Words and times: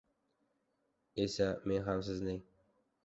—Esa, 1.25 1.49
men 1.73 1.85
ham 1.89 2.03
sizning... 2.09 2.41